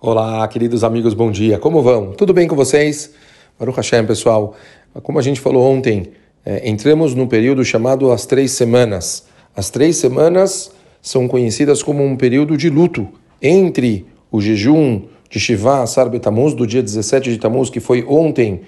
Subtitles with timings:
[0.00, 1.58] Olá, queridos amigos, bom dia.
[1.58, 2.12] Como vão?
[2.12, 3.12] Tudo bem com vocês?
[3.58, 4.54] Baruch Hashem, pessoal.
[5.02, 6.12] Como a gente falou ontem,
[6.46, 9.26] é, entramos no período chamado as três semanas.
[9.56, 10.70] As três semanas
[11.02, 13.08] são conhecidas como um período de luto
[13.42, 18.60] entre o jejum de Shiva Asar Betamuz, do dia 17 de Tamuz, que foi ontem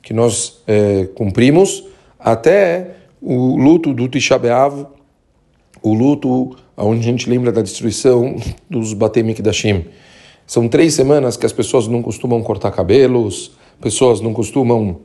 [0.00, 1.82] que nós é, cumprimos,
[2.16, 4.86] até o luto do Tisha B'Av,
[5.82, 8.36] o luto onde a gente lembra da destruição
[8.70, 9.84] dos Batei Mikdashim.
[10.46, 13.50] São três semanas que as pessoas não costumam cortar cabelos,
[13.80, 14.98] pessoas não costumam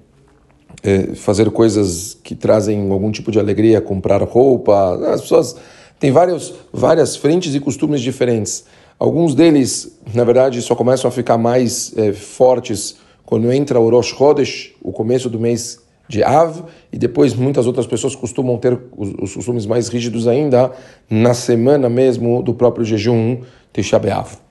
[0.83, 4.99] é, fazer coisas que trazem algum tipo de alegria, comprar roupa.
[5.11, 5.55] As pessoas
[5.99, 8.65] têm vários, várias frentes e costumes diferentes.
[8.99, 14.09] Alguns deles, na verdade, só começam a ficar mais é, fortes quando entra o Rosh
[14.09, 19.13] Chodesh, o começo do mês de Av, e depois muitas outras pessoas costumam ter os,
[19.19, 20.71] os costumes mais rígidos ainda
[21.09, 23.39] na semana mesmo do próprio jejum
[23.73, 24.50] Tisha B'Av.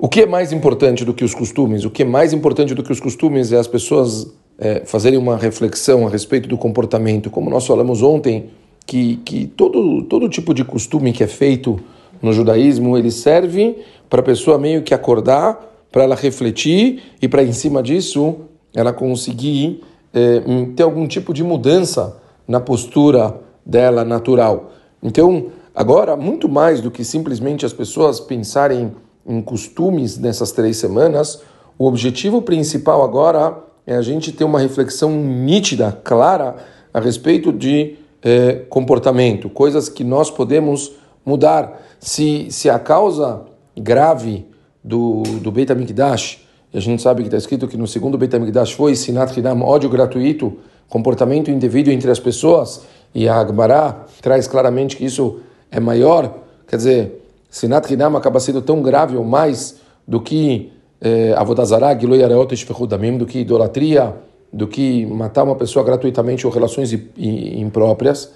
[0.00, 1.84] O que é mais importante do que os costumes?
[1.84, 5.36] O que é mais importante do que os costumes é as pessoas é, fazerem uma
[5.36, 7.28] reflexão a respeito do comportamento.
[7.30, 8.48] Como nós falamos ontem,
[8.86, 11.80] que, que todo, todo tipo de costume que é feito
[12.22, 13.76] no judaísmo, ele serve
[14.08, 18.36] para a pessoa meio que acordar, para ela refletir e para, em cima disso,
[18.72, 19.82] ela conseguir
[20.14, 20.40] é,
[20.76, 23.34] ter algum tipo de mudança na postura
[23.66, 24.70] dela natural.
[25.02, 28.92] Então, agora, muito mais do que simplesmente as pessoas pensarem
[29.28, 31.42] em costumes nessas três semanas,
[31.78, 36.56] o objetivo principal agora é a gente ter uma reflexão nítida, clara,
[36.92, 40.92] a respeito de eh, comportamento, coisas que nós podemos
[41.24, 41.80] mudar.
[42.00, 43.42] Se, se a causa
[43.76, 44.46] grave
[44.82, 48.34] do, do Beit HaMikdash, e a gente sabe que está escrito que no segundo Beit
[48.34, 52.82] HaMikdash foi Sinat Hinam, ódio gratuito, comportamento indevido entre as pessoas,
[53.14, 55.40] e a Agmará traz claramente que isso
[55.70, 56.34] é maior,
[56.66, 62.22] quer dizer, Sinat Hinam acaba sendo tão grave ou mais do que eh, Avodazará, Giloi
[62.22, 62.54] Areot
[62.86, 64.14] Damim, do que idolatria,
[64.52, 68.32] do que matar uma pessoa gratuitamente ou relações impróprias.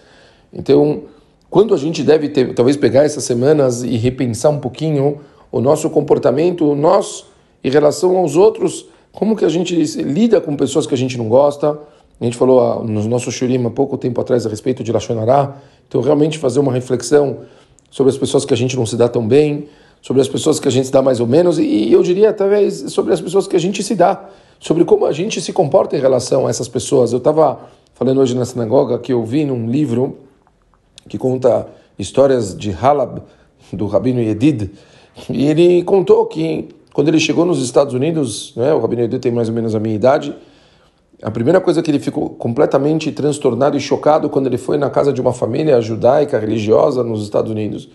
[0.53, 1.03] Então,
[1.49, 5.21] quando a gente deve ter, talvez pegar essas semanas e repensar um pouquinho
[5.51, 7.27] o nosso comportamento, nós
[7.63, 11.29] em relação aos outros, como que a gente lida com pessoas que a gente não
[11.29, 11.79] gosta.
[12.21, 15.57] A gente falou ah, no nosso shurim há pouco tempo atrás a respeito de Lachonará.
[15.87, 17.39] Então, realmente fazer uma reflexão
[17.93, 19.69] sobre as pessoas que a gente não se dá tão bem,
[20.01, 22.87] sobre as pessoas que a gente se dá mais ou menos, e eu diria talvez
[22.89, 26.01] sobre as pessoas que a gente se dá, sobre como a gente se comporta em
[26.01, 27.13] relação a essas pessoas.
[27.13, 27.61] Eu estava
[27.95, 30.17] falando hoje na sinagoga que eu vi num livro
[31.07, 33.21] que conta histórias de Halab,
[33.71, 34.71] do Rabino Yedid,
[35.29, 39.31] e ele contou que quando ele chegou nos Estados Unidos, né, o Rabino Yedid tem
[39.31, 40.35] mais ou menos a minha idade,
[41.23, 45.13] a primeira coisa que ele ficou completamente transtornado e chocado quando ele foi na casa
[45.13, 47.89] de uma família judaica religiosa nos Estados Unidos.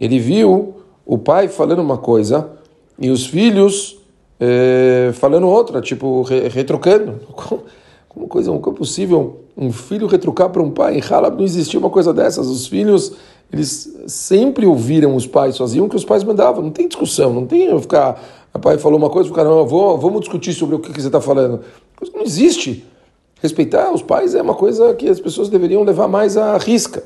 [0.00, 2.48] Ele viu o pai falando uma coisa
[2.98, 3.98] e os filhos
[4.40, 7.20] é, falando outra, tipo re, retrucando.
[8.08, 10.96] Como coisa, como é possível um filho retrucar para um pai?
[10.96, 12.46] Em Halab não existia uma coisa dessas.
[12.46, 13.12] Os filhos
[13.52, 16.62] eles sempre ouviram os pais, faziam o que os pais mandavam.
[16.62, 18.18] Não tem discussão, não tem ficar.
[18.58, 21.20] Pai falou uma coisa, o cara, não, vou, vamos discutir sobre o que, você está
[21.20, 21.60] falando.
[22.00, 22.84] Que não existe.
[23.42, 27.04] Respeitar os pais é uma coisa que as pessoas deveriam levar mais à risca.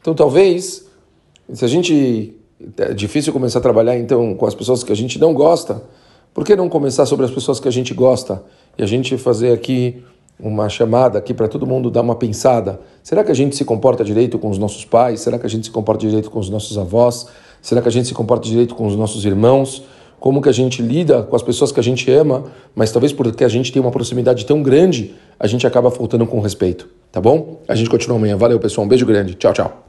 [0.00, 0.86] Então, talvez,
[1.52, 2.36] se a gente.
[2.78, 5.82] É difícil começar a trabalhar então com as pessoas que a gente não gosta,
[6.32, 8.40] por que não começar sobre as pessoas que a gente gosta?
[8.78, 10.02] E a gente fazer aqui
[10.38, 12.80] uma chamada aqui para todo mundo dar uma pensada.
[13.02, 15.20] Será que a gente se comporta direito com os nossos pais?
[15.20, 17.26] Será que a gente se comporta direito com os nossos avós?
[17.60, 19.84] Será que a gente se comporta direito com os nossos irmãos?
[20.22, 22.44] Como que a gente lida com as pessoas que a gente ama,
[22.76, 26.38] mas talvez porque a gente tem uma proximidade tão grande, a gente acaba faltando com
[26.38, 27.60] respeito, tá bom?
[27.66, 28.36] A gente continua amanhã.
[28.36, 28.84] Valeu, pessoal.
[28.84, 29.34] Um beijo grande.
[29.34, 29.88] Tchau, tchau.